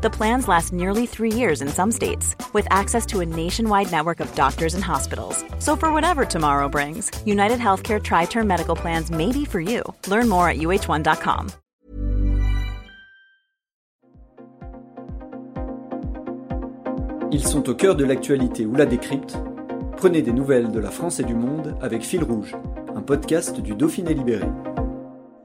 [0.00, 4.20] The plans last nearly three years in some states, with access to a nationwide network
[4.20, 5.44] of doctors and hospitals.
[5.58, 9.82] So, for whatever tomorrow brings, United Healthcare Tri Term Medical Plans may be for you.
[10.06, 11.48] Learn more at uh1.com.
[17.30, 19.36] Ils sont au cœur de l'actualité ou la décrypte.
[19.96, 22.56] Prenez des nouvelles de la France et du monde avec Fil Rouge,
[22.94, 24.46] un podcast du Dauphiné Libéré.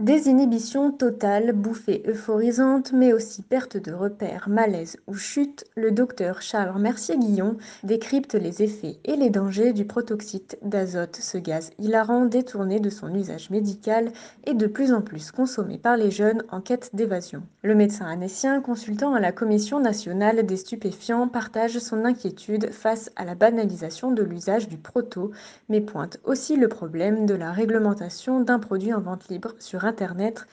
[0.00, 6.80] Désinhibition totale, bouffée euphorisante, mais aussi perte de repères, malaise ou chute, le docteur Charles
[6.80, 12.90] Mercier-Guillon décrypte les effets et les dangers du protoxyde d'azote, ce gaz hilarant détourné de
[12.90, 14.12] son usage médical
[14.46, 17.42] et de plus en plus consommé par les jeunes en quête d'évasion.
[17.64, 23.24] Le médecin annécien, consultant à la Commission nationale des stupéfiants, partage son inquiétude face à
[23.24, 25.32] la banalisation de l'usage du proto,
[25.68, 29.87] mais pointe aussi le problème de la réglementation d'un produit en vente libre sur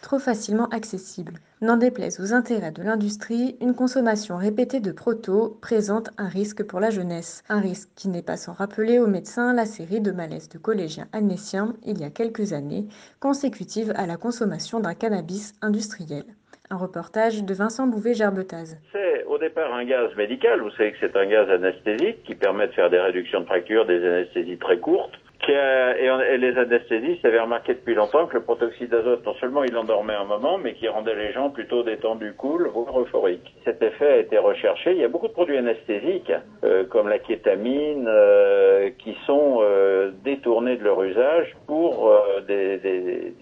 [0.02, 1.34] Trop facilement accessible.
[1.62, 6.80] N'en déplaise aux intérêts de l'industrie, une consommation répétée de proto présente un risque pour
[6.80, 7.44] la jeunesse.
[7.50, 11.08] Un risque qui n'est pas sans rappeler aux médecins la série de malaises de collégiens
[11.12, 12.86] annéciens il y a quelques années,
[13.20, 16.24] consécutive à la consommation d'un cannabis industriel.
[16.70, 18.78] Un reportage de Vincent Bouvet-Gerbetaz.
[18.92, 22.68] C'est au départ un gaz médical, vous savez que c'est un gaz anesthésique qui permet
[22.68, 25.14] de faire des réductions de fractures, des anesthésies très courtes
[25.50, 30.14] et, les anesthésistes avaient remarqué depuis longtemps que le protoxyde d'azote, non seulement il endormait
[30.14, 33.54] un moment, mais qui rendait les gens plutôt détendus, cool, voire euphoriques.
[33.64, 34.92] Cet effet a été recherché.
[34.92, 36.32] Il y a beaucoup de produits anesthésiques,
[36.64, 42.12] euh, comme la kétamine, euh, qui sont euh, détournés de leur usage pour
[42.48, 43.34] des,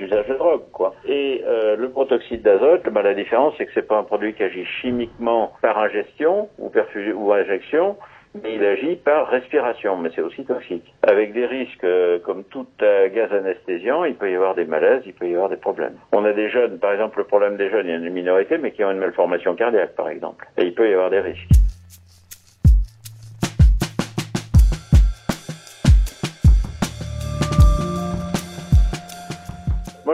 [0.00, 0.94] usages de drogue, quoi.
[1.06, 4.64] Et le protoxyde d'azote, ben, la différence, c'est que c'est pas un produit qui agit
[4.64, 6.70] chimiquement par ingestion ou,
[7.14, 7.96] ou injection,
[8.34, 10.94] mais il agit par respiration, mais c'est aussi toxique.
[11.02, 15.02] Avec des risques, euh, comme tout euh, gaz anesthésiant, il peut y avoir des malaises,
[15.06, 15.94] il peut y avoir des problèmes.
[16.12, 18.58] On a des jeunes, par exemple, le problème des jeunes, il y a une minorité,
[18.58, 20.46] mais qui ont une malformation cardiaque, par exemple.
[20.56, 21.57] Et il peut y avoir des risques.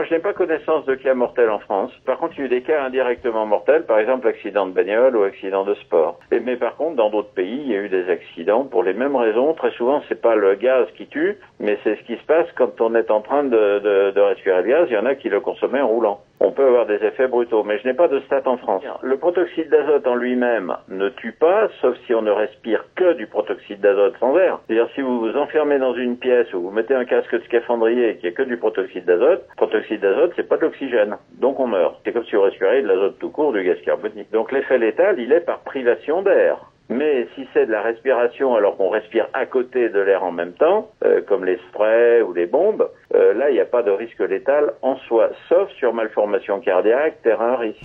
[0.05, 1.91] Je n'ai pas connaissance de cas mortels en France.
[2.05, 5.15] Par contre, il y a eu des cas indirectement mortels, par exemple accident de bagnole
[5.15, 6.19] ou accident de sport.
[6.31, 9.15] Mais par contre, dans d'autres pays, il y a eu des accidents pour les mêmes
[9.15, 9.53] raisons.
[9.53, 12.79] Très souvent, c'est pas le gaz qui tue, mais c'est ce qui se passe quand
[12.81, 13.49] on est en train de,
[13.79, 14.87] de, de respirer le gaz.
[14.89, 17.63] Il y en a qui le consommaient en roulant on peut avoir des effets brutaux,
[17.63, 18.83] mais je n'ai pas de stats en France.
[19.01, 23.27] Le protoxyde d'azote en lui-même ne tue pas, sauf si on ne respire que du
[23.27, 24.59] protoxyde d'azote sans air.
[24.67, 28.09] C'est-à-dire si vous vous enfermez dans une pièce où vous mettez un casque de scaphandrier
[28.09, 31.59] et qu'il n'y a que du protoxyde d'azote, protoxyde d'azote c'est pas de l'oxygène, donc
[31.59, 31.99] on meurt.
[32.03, 34.31] C'est comme si vous respirez de l'azote tout court, du gaz carbonique.
[34.31, 36.57] Donc l'effet létal, il est par privation d'air.
[36.89, 40.53] Mais si c'est de la respiration alors qu'on respire à côté de l'air en même
[40.53, 43.91] temps, euh, comme les sprays ou les bombes, euh, là il n'y a pas de
[43.91, 47.81] risque létal en soi, sauf sur malformation cardiaque, terrain risque.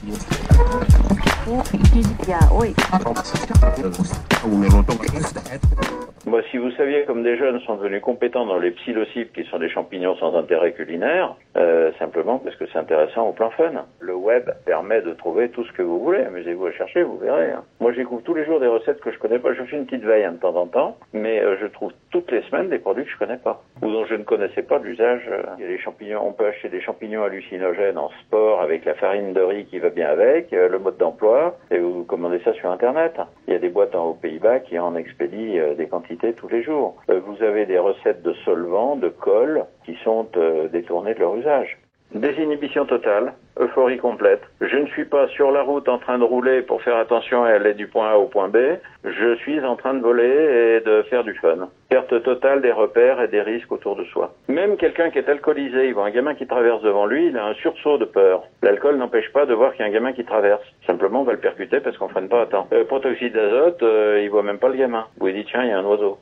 [6.27, 9.59] Moi, si vous saviez comme des jeunes sont devenus compétents dans les psilocybes, qui sont
[9.59, 13.73] des champignons sans intérêt culinaire, euh, simplement parce que c'est intéressant au plan fun.
[14.21, 16.21] Le web permet de trouver tout ce que vous voulez.
[16.21, 17.53] Amusez-vous à chercher, vous verrez.
[17.53, 17.65] Hein.
[17.81, 19.55] Moi, j'écoute tous les jours des recettes que je connais pas.
[19.55, 22.31] Je fais une petite veille hein, de temps en temps, mais euh, je trouve toutes
[22.31, 25.23] les semaines des produits que je connais pas ou dont je ne connaissais pas l'usage.
[25.31, 25.43] Euh.
[25.59, 26.21] Il y a des champignons.
[26.23, 29.89] On peut acheter des champignons hallucinogènes en sport avec la farine de riz qui va
[29.89, 33.19] bien avec, le mode d'emploi, et vous commandez ça sur Internet.
[33.49, 36.97] Il y a des boîtes aux Pays-Bas qui en expédient des quantités tous les jours.
[37.11, 41.35] Euh, vous avez des recettes de solvants, de colle, qui sont euh, détournées de leur
[41.37, 41.79] usage.
[42.15, 44.43] Désinhibition totale, euphorie complète.
[44.61, 47.51] Je ne suis pas sur la route en train de rouler pour faire attention à
[47.51, 48.57] aller du point A au point B.
[49.05, 51.69] Je suis en train de voler et de faire du fun.
[51.89, 54.35] Perte totale des repères et des risques autour de soi.
[54.49, 57.47] Même quelqu'un qui est alcoolisé, il voit un gamin qui traverse devant lui, il a
[57.47, 58.43] un sursaut de peur.
[58.63, 60.63] L'alcool n'empêche pas de voir qu'il y a un gamin qui traverse.
[60.87, 62.69] Simplement, on va le percuter parce qu'on freine pas à temps.
[62.73, 65.07] Euh, protoxyde d'azote, euh, il voit même pas le gamin.
[65.19, 66.19] Vous lui dites, tiens, il y a un oiseau.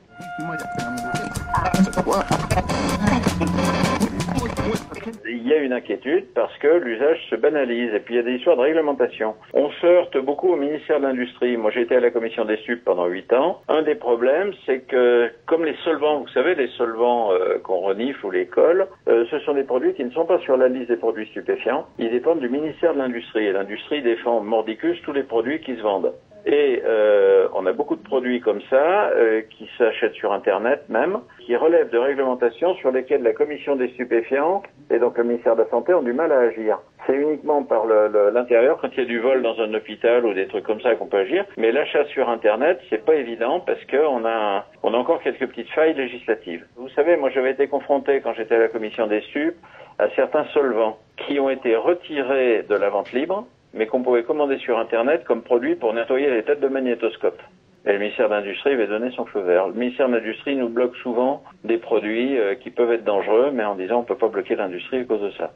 [5.31, 8.23] Il y a une inquiétude parce que l'usage se banalise et puis il y a
[8.23, 9.35] des histoires de réglementation.
[9.53, 11.55] On se heurte beaucoup au ministère de l'Industrie.
[11.55, 13.61] Moi été à la commission des SUP pendant 8 ans.
[13.67, 18.25] Un des problèmes c'est que comme les solvants, vous savez les solvants euh, qu'on renifle
[18.25, 20.89] ou les colle, euh, ce sont des produits qui ne sont pas sur la liste
[20.89, 21.85] des produits stupéfiants.
[21.99, 25.81] Ils dépendent du ministère de l'Industrie et l'industrie défend mordicus tous les produits qui se
[25.81, 26.11] vendent.
[26.45, 31.19] Et euh, on a beaucoup de produits comme ça euh, qui s'achètent sur Internet même,
[31.39, 35.63] qui relèvent de réglementations sur lesquelles la commission des stupéfiants et donc le ministère de
[35.63, 36.79] la Santé ont du mal à agir.
[37.05, 40.47] C'est uniquement par l'intérieur, quand il y a du vol dans un hôpital ou des
[40.47, 41.45] trucs comme ça qu'on peut agir.
[41.57, 45.69] Mais l'achat sur Internet, c'est pas évident parce qu'on a, on a encore quelques petites
[45.71, 46.65] failles législatives.
[46.75, 49.55] Vous savez, moi j'avais été confronté quand j'étais à la commission des SUP
[49.97, 54.57] à certains solvants qui ont été retirés de la vente libre, mais qu'on pouvait commander
[54.59, 57.41] sur Internet comme produit pour nettoyer les têtes de magnétoscope.
[57.85, 59.67] Et le ministère de l'Industrie avait donné son feu vert.
[59.67, 63.63] Le ministère de l'Industrie nous bloque souvent des produits euh, qui peuvent être dangereux, mais
[63.63, 65.51] en disant on peut pas bloquer l'industrie à cause de ça.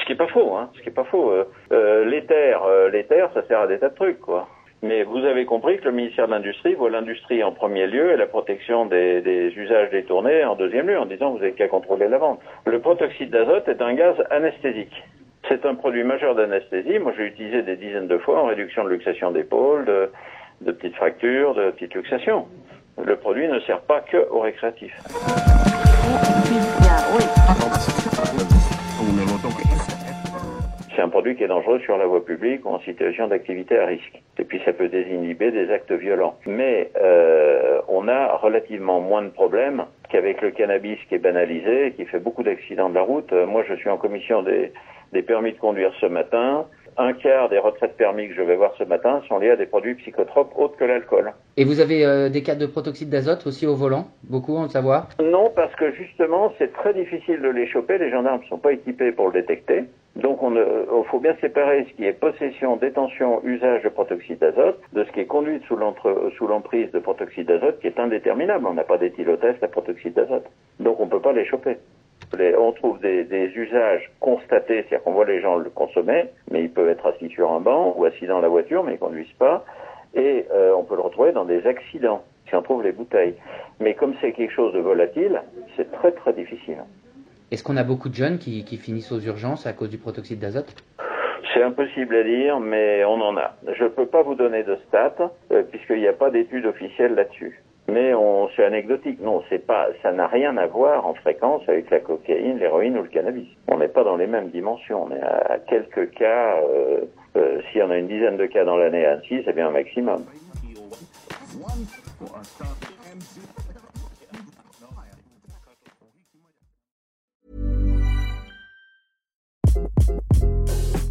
[0.00, 0.70] Ce qui est pas faux, hein.
[0.76, 1.32] Ce qui est pas faux.
[1.32, 4.48] Euh, euh l'éther, euh, l'éther, ça sert à des tas de trucs, quoi.
[4.82, 8.16] Mais vous avez compris que le ministère de l'Industrie voit l'industrie en premier lieu et
[8.16, 12.06] la protection des, des, usages détournés en deuxième lieu, en disant vous avez qu'à contrôler
[12.06, 12.40] la vente.
[12.66, 15.02] Le protoxyde d'azote est un gaz anesthésique.
[15.48, 16.98] C'est un produit majeur d'anesthésie.
[16.98, 20.10] Moi, j'ai utilisé des dizaines de fois en réduction de luxation d'épaule, de,
[20.62, 22.46] de petites fractures, de petites luxations.
[23.04, 24.94] Le produit ne sert pas que au récréatif.
[30.94, 33.84] C'est un produit qui est dangereux sur la voie publique ou en situation d'activité à
[33.84, 34.22] risque.
[34.38, 36.38] Et puis ça peut désinhiber des actes violents.
[36.46, 41.92] Mais euh, on a relativement moins de problèmes qu'avec le cannabis qui est banalisé et
[41.92, 43.32] qui fait beaucoup d'accidents de la route.
[43.32, 44.72] Moi, je suis en commission des,
[45.14, 46.66] des permis de conduire ce matin
[46.96, 49.66] un quart des retraites permis que je vais voir ce matin sont liés à des
[49.66, 51.32] produits psychotropes autres que l'alcool.
[51.56, 54.06] Et vous avez euh, des cas de protoxyde d'azote aussi au volant?
[54.24, 55.08] Beaucoup, on le savoir?
[55.20, 57.98] Non, parce que justement, c'est très difficile de les choper.
[57.98, 59.84] Les gendarmes ne sont pas équipés pour le détecter.
[60.16, 64.80] Donc, il euh, faut bien séparer ce qui est possession, détention, usage de protoxyde d'azote
[64.92, 68.66] de ce qui est conduite sous l'emprise de protoxyde d'azote, qui est indéterminable.
[68.68, 70.46] On n'a pas d'éthylotest à protoxyde d'azote.
[70.78, 71.78] Donc, on ne peut pas les choper
[72.58, 76.88] on trouve des, usages constatés, c'est-à-dire qu'on voit les gens le consommer, mais ils peuvent
[76.88, 79.64] être assis sur un banc ou assis dans la voiture, mais ils conduisent pas.
[80.14, 83.34] Et euh, on peut le retrouver dans des accidents, si on trouve les bouteilles.
[83.80, 85.42] Mais comme c'est quelque chose de volatile,
[85.76, 86.78] c'est très très difficile.
[87.50, 90.74] Est-ce qu'on a beaucoup de jeunes qui, finissent aux urgences à cause du protoxyde d'azote?
[91.52, 93.54] C'est impossible à dire, mais on en a.
[93.76, 97.14] Je ne peux pas vous donner de stats, euh, puisqu'il n'y a pas d'études officielles
[97.14, 99.20] là-dessus mais on, c'est anecdotique.
[99.20, 103.02] Non, c'est pas, ça n'a rien à voir en fréquence avec la cocaïne, l'héroïne ou
[103.02, 103.48] le cannabis.
[103.68, 105.04] On n'est pas dans les mêmes dimensions.
[105.04, 106.56] On est à, quelques cas.
[106.62, 107.02] Euh,
[107.36, 110.24] euh, si on a une dizaine de cas dans l'année Annecy, c'est bien un maximum.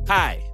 [0.10, 0.38] Hi,